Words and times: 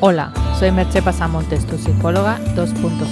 Hola, 0.00 0.32
soy 0.56 0.70
Merche 0.70 1.02
Pasamontes, 1.02 1.66
tu 1.66 1.76
psicóloga 1.76 2.38
2.0. 2.54 3.04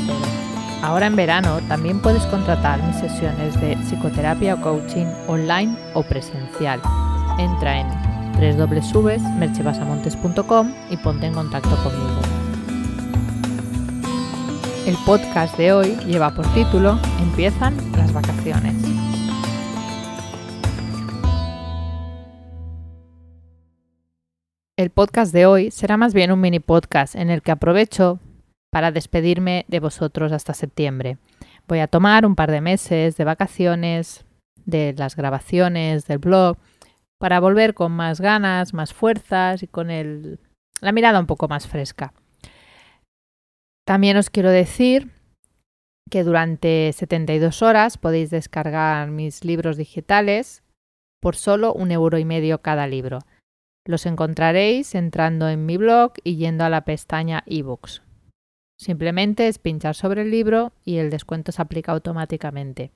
Ahora 0.84 1.06
en 1.06 1.16
verano 1.16 1.58
también 1.66 2.00
puedes 2.00 2.22
contratar 2.26 2.80
mis 2.84 2.94
sesiones 2.94 3.60
de 3.60 3.76
psicoterapia 3.78 4.54
o 4.54 4.60
coaching 4.60 5.06
online 5.26 5.76
o 5.94 6.04
presencial. 6.04 6.80
Entra 7.38 7.80
en 7.80 7.88
www.merchepasamontes.com 8.56 10.72
y 10.88 10.96
ponte 10.98 11.26
en 11.26 11.34
contacto 11.34 11.74
conmigo. 11.82 12.20
El 14.86 14.94
podcast 15.04 15.58
de 15.58 15.72
hoy 15.72 15.96
lleva 16.06 16.30
por 16.30 16.46
título 16.54 17.00
Empiezan 17.20 17.76
las 17.96 18.12
vacaciones. 18.12 18.76
El 24.86 24.92
podcast 24.92 25.32
de 25.32 25.46
hoy 25.46 25.72
será 25.72 25.96
más 25.96 26.14
bien 26.14 26.30
un 26.30 26.40
mini 26.40 26.60
podcast 26.60 27.16
en 27.16 27.28
el 27.28 27.42
que 27.42 27.50
aprovecho 27.50 28.20
para 28.70 28.92
despedirme 28.92 29.64
de 29.66 29.80
vosotros 29.80 30.30
hasta 30.30 30.54
septiembre. 30.54 31.18
Voy 31.66 31.80
a 31.80 31.88
tomar 31.88 32.24
un 32.24 32.36
par 32.36 32.52
de 32.52 32.60
meses 32.60 33.16
de 33.16 33.24
vacaciones, 33.24 34.24
de 34.64 34.94
las 34.96 35.16
grabaciones, 35.16 36.06
del 36.06 36.18
blog, 36.18 36.56
para 37.18 37.40
volver 37.40 37.74
con 37.74 37.90
más 37.90 38.20
ganas, 38.20 38.74
más 38.74 38.94
fuerzas 38.94 39.64
y 39.64 39.66
con 39.66 39.90
el, 39.90 40.38
la 40.80 40.92
mirada 40.92 41.18
un 41.18 41.26
poco 41.26 41.48
más 41.48 41.66
fresca. 41.66 42.12
También 43.84 44.16
os 44.16 44.30
quiero 44.30 44.52
decir 44.52 45.10
que 46.08 46.22
durante 46.22 46.92
72 46.92 47.60
horas 47.60 47.98
podéis 47.98 48.30
descargar 48.30 49.10
mis 49.10 49.44
libros 49.44 49.78
digitales 49.78 50.62
por 51.20 51.34
solo 51.34 51.72
un 51.72 51.90
euro 51.90 52.18
y 52.18 52.24
medio 52.24 52.62
cada 52.62 52.86
libro. 52.86 53.18
Los 53.86 54.04
encontraréis 54.04 54.96
entrando 54.96 55.48
en 55.48 55.64
mi 55.64 55.76
blog 55.76 56.14
y 56.24 56.36
yendo 56.36 56.64
a 56.64 56.68
la 56.68 56.84
pestaña 56.84 57.44
ebooks. 57.46 58.02
Simplemente 58.76 59.46
es 59.46 59.60
pinchar 59.60 59.94
sobre 59.94 60.22
el 60.22 60.30
libro 60.32 60.72
y 60.84 60.96
el 60.96 61.08
descuento 61.08 61.52
se 61.52 61.62
aplica 61.62 61.92
automáticamente. 61.92 62.90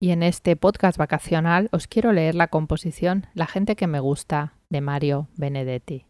Y 0.00 0.12
en 0.12 0.22
este 0.22 0.54
podcast 0.54 0.96
vacacional 0.96 1.68
os 1.72 1.88
quiero 1.88 2.12
leer 2.12 2.36
la 2.36 2.48
composición 2.48 3.26
La 3.34 3.46
gente 3.46 3.74
que 3.74 3.88
me 3.88 3.98
gusta 3.98 4.54
de 4.70 4.80
Mario 4.80 5.28
Benedetti. 5.36 6.06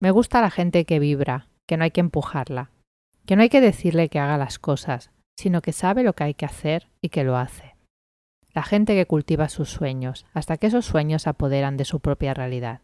Me 0.00 0.10
gusta 0.10 0.40
la 0.40 0.50
gente 0.50 0.86
que 0.86 0.98
vibra, 0.98 1.48
que 1.68 1.76
no 1.76 1.84
hay 1.84 1.90
que 1.90 2.00
empujarla, 2.00 2.70
que 3.26 3.36
no 3.36 3.42
hay 3.42 3.50
que 3.50 3.60
decirle 3.60 4.08
que 4.08 4.18
haga 4.18 4.38
las 4.38 4.58
cosas, 4.58 5.10
sino 5.38 5.60
que 5.60 5.72
sabe 5.72 6.04
lo 6.04 6.14
que 6.14 6.24
hay 6.24 6.34
que 6.34 6.46
hacer 6.46 6.88
y 7.02 7.10
que 7.10 7.22
lo 7.22 7.36
hace 7.36 7.71
la 8.54 8.62
gente 8.62 8.94
que 8.94 9.06
cultiva 9.06 9.48
sus 9.48 9.70
sueños, 9.70 10.26
hasta 10.34 10.56
que 10.56 10.66
esos 10.66 10.84
sueños 10.84 11.22
se 11.22 11.30
apoderan 11.30 11.76
de 11.76 11.84
su 11.84 12.00
propia 12.00 12.34
realidad. 12.34 12.80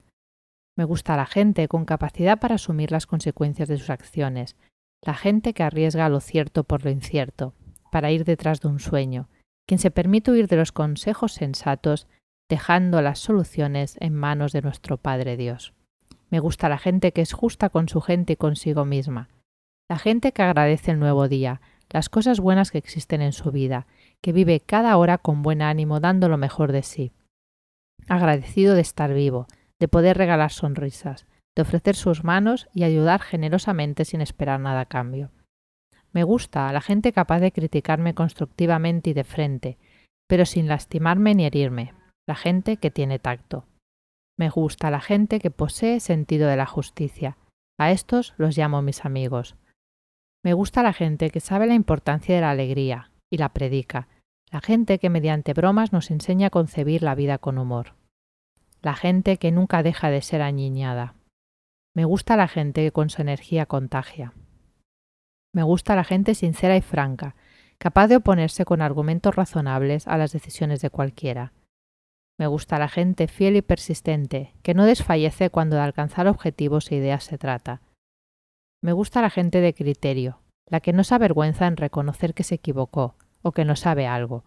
Me 0.77 0.85
gusta 0.85 1.17
la 1.17 1.27
gente 1.27 1.69
con 1.69 1.85
capacidad 1.85 2.39
para 2.39 2.55
asumir 2.55 2.93
las 2.93 3.07
consecuencias 3.07 3.69
de 3.69 3.79
sus 3.79 3.91
acciones, 3.91 4.57
la 5.03 5.15
gente 5.15 5.53
que 5.53 5.63
arriesga 5.63 6.09
lo 6.09 6.21
cierto 6.21 6.65
por 6.65 6.85
lo 6.85 6.91
incierto, 6.91 7.55
para 7.91 8.11
ir 8.11 8.25
detrás 8.25 8.61
de 8.61 8.69
un 8.69 8.79
sueño, 8.79 9.29
quien 9.67 9.79
se 9.79 9.91
permite 9.91 10.31
huir 10.31 10.49
de 10.49 10.57
los 10.57 10.73
consejos 10.73 11.33
sensatos, 11.33 12.07
dejando 12.49 13.03
las 13.03 13.19
soluciones 13.19 13.97
en 14.01 14.15
manos 14.15 14.53
de 14.53 14.63
nuestro 14.63 14.97
Padre 14.97 15.37
Dios. 15.37 15.75
Me 16.31 16.41
gusta 16.41 16.69
la 16.69 16.79
gente 16.79 17.13
que 17.13 17.23
es 17.23 17.33
justa 17.33 17.69
con 17.69 17.89
su 17.89 18.01
gente 18.01 18.35
y 18.35 18.37
consigo 18.37 18.85
misma, 18.85 19.29
la 19.89 19.99
gente 19.99 20.33
que 20.33 20.43
agradece 20.43 20.91
el 20.91 20.99
nuevo 20.99 21.29
día, 21.29 21.63
las 21.91 22.09
cosas 22.09 22.41
buenas 22.41 22.71
que 22.71 22.79
existen 22.79 23.23
en 23.23 23.33
su 23.33 23.51
vida, 23.51 23.87
que 24.21 24.33
vive 24.33 24.61
cada 24.61 24.97
hora 24.97 25.19
con 25.19 25.43
buen 25.43 25.63
ánimo 25.63 26.01
dando 26.01 26.29
lo 26.29 26.37
mejor 26.37 26.73
de 26.73 26.83
sí. 26.83 27.13
Agradecido 28.09 28.75
de 28.75 28.81
estar 28.81 29.13
vivo, 29.13 29.47
de 29.81 29.89
poder 29.89 30.19
regalar 30.19 30.53
sonrisas, 30.53 31.27
de 31.57 31.63
ofrecer 31.63 31.97
sus 31.97 32.25
manos 32.25 32.69
y 32.73 32.85
ayudar 32.85 33.21
generosamente 33.21 34.05
sin 34.05 34.21
esperar 34.21 34.61
nada 34.61 34.81
a 34.81 34.87
cambio. 34.87 35.31
Me 36.13 36.25
gusta 36.25 36.73
la 36.73 36.81
gente 36.81 37.13
capaz 37.13 37.41
de 37.41 37.53
criticarme 37.53 38.15
constructivamente 38.15 39.11
y 39.11 39.13
de 39.15 39.25
frente, 39.25 39.79
pero 40.29 40.47
sin 40.47 40.69
lastimarme 40.69 41.35
ni 41.35 41.45
herirme, 41.45 41.95
la 42.29 42.35
gente 42.35 42.77
que 42.77 42.91
tiene 42.91 43.19
tacto. 43.19 43.67
Me 44.39 44.51
gusta 44.51 44.91
la 44.91 45.01
gente 45.01 45.41
que 45.41 45.51
posee 45.51 46.01
sentido 46.01 46.49
de 46.49 46.57
la 46.57 46.67
justicia. 46.67 47.37
A 47.79 47.91
estos 47.91 48.35
los 48.37 48.57
llamo 48.57 48.83
mis 48.83 49.05
amigos. 49.05 49.57
Me 50.49 50.55
gusta 50.55 50.83
la 50.83 50.95
gente 50.95 51.29
que 51.29 51.41
sabe 51.41 51.67
la 51.67 51.75
importancia 51.75 52.35
de 52.35 52.41
la 52.41 52.49
alegría 52.49 53.11
y 53.29 53.37
la 53.37 53.51
predica, 53.51 54.09
la 54.51 54.63
gente 54.63 54.99
que 54.99 55.11
mediante 55.11 55.53
bromas 55.53 55.93
nos 55.93 56.11
enseña 56.11 56.47
a 56.47 56.51
concebir 56.51 57.03
la 57.03 57.15
vida 57.15 57.37
con 57.37 57.59
humor, 57.59 57.97
la 58.81 58.95
gente 58.95 59.37
que 59.37 59.53
nunca 59.53 59.83
deja 59.83 60.09
de 60.09 60.23
ser 60.23 60.41
añiñada. 60.41 61.13
Me 61.95 62.07
gusta 62.07 62.35
la 62.35 62.49
gente 62.49 62.83
que 62.83 62.93
con 62.93 63.11
su 63.11 63.21
energía 63.21 63.67
contagia. 63.67 64.33
Me 65.53 65.65
gusta 65.65 65.95
la 65.95 66.05
gente 66.05 66.35
sincera 66.35 66.79
y 66.79 66.81
franca, 66.81 67.35
capaz 67.77 68.09
de 68.09 68.17
oponerse 68.17 68.65
con 68.65 68.81
argumentos 68.81 69.37
razonables 69.37 70.09
a 70.09 70.17
las 70.17 70.33
decisiones 70.33 70.81
de 70.81 70.89
cualquiera. 70.89 71.53
Me 72.39 72.47
gusta 72.47 72.79
la 72.79 72.89
gente 72.89 73.29
fiel 73.29 73.57
y 73.57 73.61
persistente, 73.61 74.55
que 74.63 74.73
no 74.73 74.87
desfallece 74.87 75.51
cuando 75.51 75.77
de 75.77 75.83
alcanzar 75.83 76.27
objetivos 76.27 76.91
e 76.91 76.95
ideas 76.95 77.25
se 77.25 77.37
trata, 77.37 77.83
me 78.83 78.93
gusta 78.93 79.23
la 79.23 79.31
gente 79.31 79.61
de 79.61 79.75
criterio, 79.75 80.41
la 80.69 80.81
que 80.81 80.93
no 80.93 81.03
se 81.05 81.15
avergüenza 81.15 81.67
en 81.67 81.77
reconocer 81.77 82.35
que 82.35 82.45
se 82.45 82.57
equivocó 82.57 83.17
o 83.43 83.53
que 83.53 83.65
no 83.65 83.77
sabe 83.77 84.07
algo. 84.07 84.45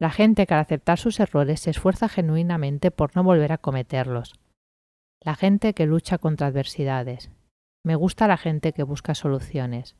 La 0.00 0.10
gente 0.10 0.46
que 0.46 0.54
al 0.54 0.60
aceptar 0.60 0.98
sus 0.98 1.20
errores 1.20 1.60
se 1.60 1.70
esfuerza 1.70 2.08
genuinamente 2.08 2.90
por 2.90 3.14
no 3.16 3.22
volver 3.22 3.52
a 3.52 3.58
cometerlos. 3.58 4.34
La 5.22 5.34
gente 5.34 5.74
que 5.74 5.86
lucha 5.86 6.18
contra 6.18 6.46
adversidades. 6.46 7.30
Me 7.84 7.96
gusta 7.96 8.26
la 8.26 8.36
gente 8.36 8.72
que 8.72 8.82
busca 8.82 9.14
soluciones. 9.14 9.96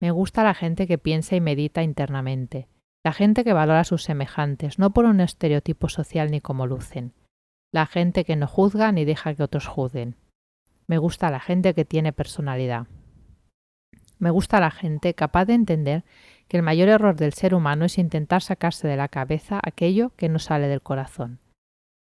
Me 0.00 0.10
gusta 0.10 0.44
la 0.44 0.54
gente 0.54 0.86
que 0.86 0.98
piensa 0.98 1.34
y 1.34 1.40
medita 1.40 1.82
internamente. 1.82 2.68
La 3.04 3.12
gente 3.12 3.42
que 3.42 3.52
valora 3.52 3.80
a 3.80 3.84
sus 3.84 4.04
semejantes, 4.04 4.78
no 4.78 4.92
por 4.92 5.04
un 5.06 5.20
estereotipo 5.20 5.88
social 5.88 6.30
ni 6.30 6.40
como 6.40 6.66
lucen. 6.66 7.12
La 7.72 7.86
gente 7.86 8.24
que 8.24 8.36
no 8.36 8.46
juzga 8.46 8.92
ni 8.92 9.04
deja 9.04 9.34
que 9.34 9.42
otros 9.42 9.66
juzguen. 9.66 10.16
Me 10.86 10.98
gusta 10.98 11.30
la 11.30 11.40
gente 11.40 11.74
que 11.74 11.84
tiene 11.84 12.12
personalidad. 12.12 12.86
Me 14.18 14.30
gusta 14.30 14.60
la 14.60 14.70
gente 14.70 15.14
capaz 15.14 15.46
de 15.46 15.54
entender 15.54 16.04
que 16.48 16.56
el 16.56 16.62
mayor 16.62 16.88
error 16.88 17.16
del 17.16 17.32
ser 17.32 17.54
humano 17.54 17.84
es 17.84 17.98
intentar 17.98 18.42
sacarse 18.42 18.86
de 18.86 18.96
la 18.96 19.08
cabeza 19.08 19.60
aquello 19.62 20.10
que 20.16 20.28
no 20.28 20.38
sale 20.38 20.68
del 20.68 20.82
corazón. 20.82 21.40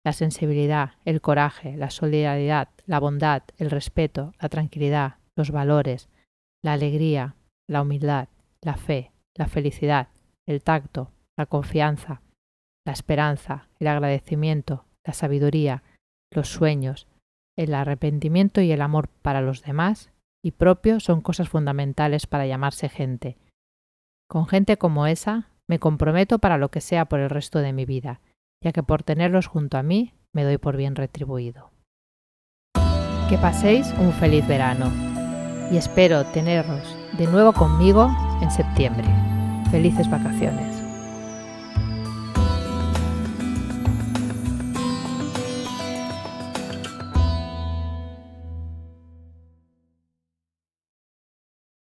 La 0.04 0.12
sensibilidad, 0.12 0.92
el 1.04 1.20
coraje, 1.20 1.76
la 1.76 1.90
solidaridad, 1.90 2.68
la 2.86 3.00
bondad, 3.00 3.42
el 3.58 3.70
respeto, 3.70 4.32
la 4.40 4.48
tranquilidad, 4.48 5.16
los 5.36 5.50
valores, 5.50 6.08
la 6.64 6.72
alegría, 6.72 7.36
la 7.68 7.82
humildad, 7.82 8.28
la 8.62 8.76
fe, 8.76 9.12
la 9.36 9.46
felicidad, 9.46 10.08
el 10.46 10.62
tacto, 10.62 11.12
la 11.38 11.46
confianza, 11.46 12.22
la 12.86 12.92
esperanza, 12.92 13.68
el 13.78 13.88
agradecimiento, 13.88 14.84
la 15.04 15.12
sabiduría, 15.12 15.82
los 16.32 16.48
sueños, 16.48 17.06
el 17.62 17.74
arrepentimiento 17.74 18.62
y 18.62 18.72
el 18.72 18.80
amor 18.80 19.08
para 19.22 19.42
los 19.42 19.62
demás 19.62 20.10
y 20.42 20.52
propio 20.52 20.98
son 20.98 21.20
cosas 21.20 21.50
fundamentales 21.50 22.26
para 22.26 22.46
llamarse 22.46 22.88
gente. 22.88 23.36
Con 24.28 24.46
gente 24.46 24.78
como 24.78 25.06
esa 25.06 25.50
me 25.68 25.78
comprometo 25.78 26.38
para 26.38 26.56
lo 26.56 26.70
que 26.70 26.80
sea 26.80 27.04
por 27.04 27.20
el 27.20 27.28
resto 27.28 27.58
de 27.58 27.74
mi 27.74 27.84
vida, 27.84 28.20
ya 28.64 28.72
que 28.72 28.82
por 28.82 29.02
tenerlos 29.02 29.46
junto 29.46 29.76
a 29.76 29.82
mí 29.82 30.14
me 30.32 30.44
doy 30.44 30.56
por 30.56 30.76
bien 30.76 30.96
retribuido. 30.96 31.70
Que 33.28 33.36
paséis 33.36 33.92
un 33.98 34.12
feliz 34.12 34.46
verano 34.48 34.90
y 35.70 35.76
espero 35.76 36.24
teneros 36.24 36.96
de 37.18 37.26
nuevo 37.26 37.52
conmigo 37.52 38.10
en 38.40 38.50
septiembre. 38.50 39.06
Felices 39.70 40.10
vacaciones. 40.10 40.69